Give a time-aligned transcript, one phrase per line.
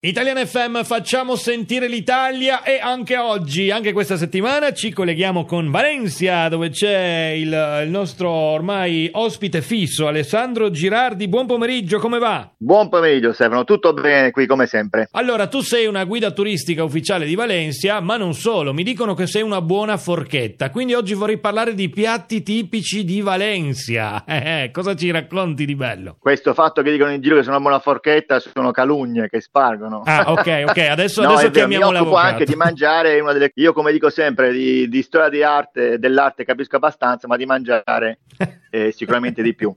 [0.00, 6.48] Italian FM facciamo sentire l'Italia e anche oggi, anche questa settimana ci colleghiamo con Valencia
[6.48, 11.26] dove c'è il, il, nostro ormai ospite fisso Alessandro Girardi.
[11.26, 12.48] Buon pomeriggio, come va?
[12.56, 15.08] Buon pomeriggio Stefano, tutto bene qui come sempre.
[15.10, 19.26] Allora, tu sei una guida turistica ufficiale di Valencia, ma non solo, mi dicono che
[19.26, 24.22] sei una buona forchetta, quindi oggi vorrei parlare di piatti tipici di Valencia.
[24.28, 26.16] Eh, eh, cosa ci racconti di bello?
[26.20, 29.87] Questo fatto che dicono in giro che sono una buona forchetta sono calugne che spargono
[29.88, 30.02] no?
[30.04, 32.26] Ah, ok, ok, adesso, no, adesso chiamiamo l'avvocato.
[32.26, 33.50] Mi anche di mangiare, una delle...
[33.54, 38.20] io come dico sempre, di, di storia di arte, dell'arte capisco abbastanza, ma di mangiare
[38.70, 39.72] eh, sicuramente di più.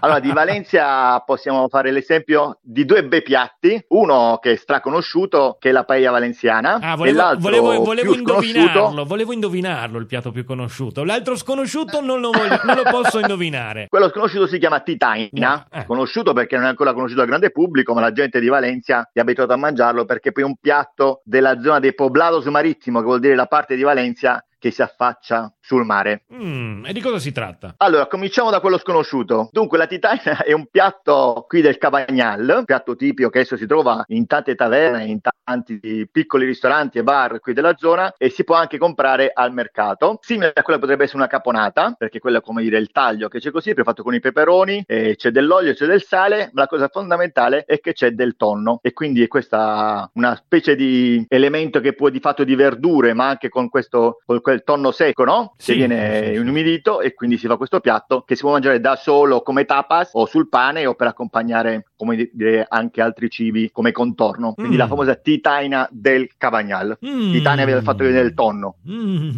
[0.00, 5.70] Allora, di Valencia possiamo fare l'esempio di due bei piatti, uno che è straconosciuto, che
[5.70, 10.30] è la paella valenziana, ah, volevo, e l'altro volevo, volevo indovinarlo, volevo indovinarlo il piatto
[10.30, 11.04] più conosciuto.
[11.04, 13.86] L'altro sconosciuto non lo, voglio, non lo posso indovinare.
[13.88, 15.84] Quello sconosciuto si chiama Titaina, eh.
[15.86, 19.20] conosciuto perché non è ancora conosciuto dal grande pubblico, ma la gente di Valencia è
[19.20, 23.34] abituata a mangiarlo perché poi un piatto della zona del Poblados Marittimo, che vuol dire
[23.34, 26.24] la parte di Valencia che si affaccia sul mare.
[26.32, 27.74] Mm, e di cosa si tratta?
[27.78, 29.48] Allora, cominciamo da quello sconosciuto.
[29.50, 33.66] Dunque, la titania è un piatto qui del Cavagnal, un piatto tipico che adesso si
[33.66, 38.44] trova in tante taverne, in tanti piccoli ristoranti e bar qui della zona e si
[38.44, 40.18] può anche comprare al mercato.
[40.20, 43.38] Simile a quella potrebbe essere una caponata, perché quello è come dire il taglio che
[43.38, 46.88] c'è così, è fatto con i peperoni, c'è dell'olio, c'è del sale, ma la cosa
[46.88, 51.94] fondamentale è che c'è del tonno e quindi è questa una specie di elemento che
[51.94, 55.54] può di fatto di verdure, ma anche con questo con quel tonno secco, no?
[55.56, 58.80] Sì, che viene sì, inumidito e quindi si fa questo piatto che si può mangiare
[58.80, 63.70] da solo come tapas o sul pane o per accompagnare, come dire, anche altri cibi
[63.70, 64.54] come contorno.
[64.54, 64.78] Quindi mm.
[64.78, 66.98] la famosa titaina del Cavagnal.
[67.06, 67.32] Mm.
[67.32, 68.76] Titaina viene fatto che viene del tonno.
[68.88, 69.28] Mm.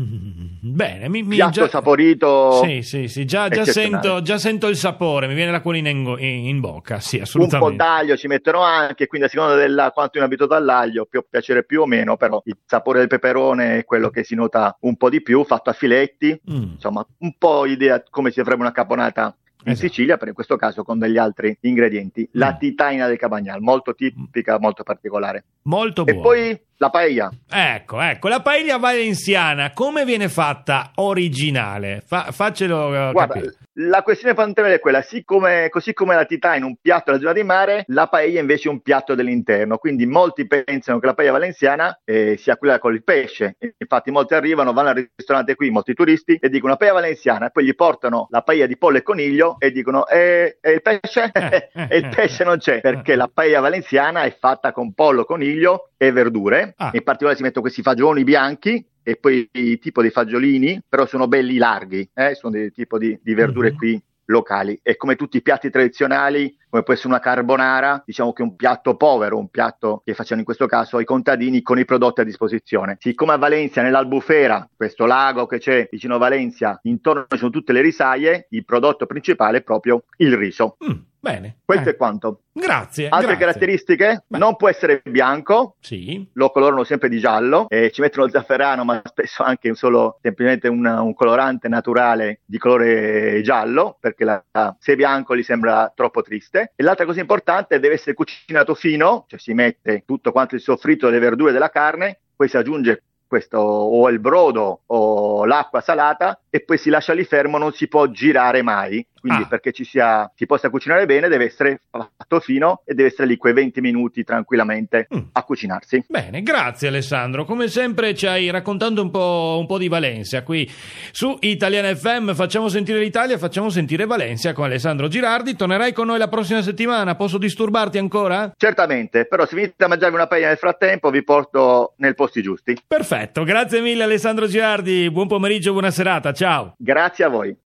[0.62, 1.68] Bene, mi, mi piatto già...
[1.68, 2.62] saporito.
[2.64, 6.46] Sì, sì, sì, già, già, sento, già, sento, il sapore, mi viene l'acquolina in, in,
[6.46, 7.72] in bocca, sì, assolutamente.
[7.72, 11.22] Un po' d'aglio ci mettono anche, quindi a seconda della quanto io abituato all'aglio, può
[11.28, 14.96] piacere più o meno, però il sapore del peperone è quello che si nota un
[14.96, 16.62] po' di più, fatto a filetti, mm.
[16.74, 19.88] insomma, un po' idea come si farebbe una caponata in esatto.
[19.88, 22.28] Sicilia, per in questo caso con degli altri ingredienti.
[22.32, 22.58] La mm.
[22.58, 25.44] titaina del Cabagnal, molto tipica, molto particolare.
[25.62, 26.18] Molto buona.
[26.18, 27.30] E poi la paella.
[27.48, 32.02] Ecco, ecco, la paella valenziana, come viene fatta originale?
[32.04, 33.56] Fa, faccelo uh, Guarda, capire.
[33.76, 37.32] La questione fondamentale è quella, siccome, così come la tità in un piatto della zona
[37.32, 41.32] di mare, la paella invece è un piatto dell'interno, quindi molti pensano che la paella
[41.32, 45.94] valenziana eh, sia quella con il pesce, infatti molti arrivano, vanno al ristorante qui, molti
[45.94, 49.56] turisti, e dicono paella valenziana, e poi gli portano la paella di pollo e coniglio
[49.58, 51.32] e dicono e, e il pesce?
[51.32, 56.10] e il pesce non c'è, perché la paella valenziana è fatta con pollo, coniglio e
[56.10, 56.90] verdure, ah.
[56.92, 59.48] in particolare si mettono questi fagioli bianchi e poi
[59.80, 62.34] tipo dei fagiolini, però sono belli larghi, eh?
[62.34, 63.76] sono dei tipo di, di verdure mm-hmm.
[63.76, 68.42] qui locali e come tutti i piatti tradizionali come può essere una carbonara diciamo che
[68.42, 71.84] è un piatto povero un piatto che facciano in questo caso i contadini con i
[71.84, 77.26] prodotti a disposizione siccome a Valencia nell'Albufera questo lago che c'è vicino a Valencia intorno
[77.28, 81.11] ci sono tutte le risaie il prodotto principale è proprio il riso mm.
[81.22, 81.58] Bene.
[81.64, 81.92] Questo eh.
[81.92, 82.40] è quanto.
[82.52, 83.04] Grazie.
[83.04, 83.36] Altre grazie.
[83.36, 84.24] caratteristiche?
[84.26, 84.38] Beh.
[84.38, 85.76] Non può essere bianco.
[85.78, 86.28] Sì.
[86.32, 87.68] Lo colorano sempre di giallo.
[87.68, 92.58] E ci mettono il zafferano, ma spesso anche solo semplicemente una, un colorante naturale di
[92.58, 94.44] colore giallo, perché la,
[94.80, 96.72] se bianco gli sembra troppo triste.
[96.74, 100.56] E l'altra cosa importante è che deve essere cucinato fino, cioè si mette tutto quanto
[100.56, 105.44] il soffritto delle verdure e della carne, poi si aggiunge questo o il brodo o
[105.44, 109.06] l'acqua salata e poi si lascia lì fermo, non si può girare mai.
[109.22, 109.46] Quindi ah.
[109.46, 113.36] perché ci sia, si possa cucinare bene deve essere fatto fino e deve essere lì
[113.36, 115.20] quei 20 minuti tranquillamente mm.
[115.30, 116.06] a cucinarsi.
[116.08, 117.44] Bene, grazie Alessandro.
[117.44, 120.68] Come sempre ci hai raccontato un po', un po', di Valencia qui
[121.12, 122.32] su Italian FM.
[122.32, 125.54] Facciamo sentire l'Italia, facciamo sentire Valencia con Alessandro Girardi.
[125.54, 127.14] Tornerai con noi la prossima settimana.
[127.14, 128.52] Posso disturbarti ancora?
[128.56, 132.76] Certamente, però se venite a mangiarvi una paella nel frattempo vi porto nei posti giusti.
[132.84, 135.08] Perfetto, grazie mille Alessandro Girardi.
[135.12, 136.32] Buon pomeriggio, buona serata.
[136.42, 136.74] Ciao.
[136.76, 137.56] Grazie a voi.